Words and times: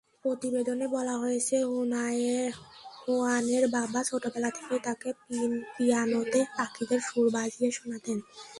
প্রতিবেদনে 0.25 0.85
বলা 0.87 1.15
হয়েছে, 1.17 1.55
হুয়ানের 3.01 3.63
বাবা 3.67 3.99
ছোটবেলা 4.03 4.49
থেকেই 4.57 4.81
তাঁকে 4.83 5.09
পিয়ানোতে 5.75 6.39
পাখিদের 6.57 6.99
সুর 6.99 7.27
বাজিয়ে 7.33 7.69
শোনাতেন। 7.71 8.17